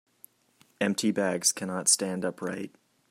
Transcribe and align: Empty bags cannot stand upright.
Empty 0.79 1.11
bags 1.11 1.51
cannot 1.51 1.87
stand 1.87 2.25
upright. 2.25 2.73